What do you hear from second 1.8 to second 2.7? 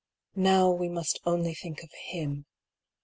of him.